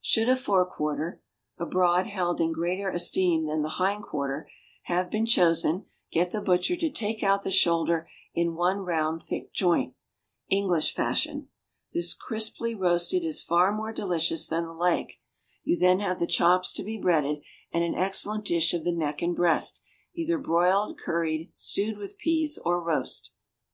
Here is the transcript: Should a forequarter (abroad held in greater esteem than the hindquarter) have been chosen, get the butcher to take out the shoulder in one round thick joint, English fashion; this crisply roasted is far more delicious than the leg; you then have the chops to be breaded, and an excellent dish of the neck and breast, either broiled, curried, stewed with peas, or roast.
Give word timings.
Should 0.00 0.30
a 0.30 0.36
forequarter 0.36 1.20
(abroad 1.58 2.06
held 2.06 2.40
in 2.40 2.50
greater 2.50 2.88
esteem 2.88 3.44
than 3.44 3.60
the 3.60 3.76
hindquarter) 3.76 4.48
have 4.84 5.10
been 5.10 5.26
chosen, 5.26 5.84
get 6.10 6.30
the 6.30 6.40
butcher 6.40 6.76
to 6.76 6.88
take 6.88 7.22
out 7.22 7.42
the 7.42 7.50
shoulder 7.50 8.08
in 8.32 8.54
one 8.54 8.78
round 8.78 9.22
thick 9.22 9.52
joint, 9.52 9.92
English 10.48 10.94
fashion; 10.94 11.48
this 11.92 12.14
crisply 12.14 12.74
roasted 12.74 13.22
is 13.22 13.42
far 13.42 13.70
more 13.70 13.92
delicious 13.92 14.46
than 14.46 14.64
the 14.64 14.72
leg; 14.72 15.12
you 15.62 15.78
then 15.78 16.00
have 16.00 16.18
the 16.18 16.26
chops 16.26 16.72
to 16.72 16.82
be 16.82 16.96
breaded, 16.96 17.42
and 17.70 17.84
an 17.84 17.94
excellent 17.94 18.46
dish 18.46 18.72
of 18.72 18.84
the 18.84 18.92
neck 18.92 19.20
and 19.20 19.36
breast, 19.36 19.82
either 20.14 20.38
broiled, 20.38 20.96
curried, 20.96 21.52
stewed 21.54 21.98
with 21.98 22.16
peas, 22.16 22.58
or 22.64 22.80
roast. 22.80 23.34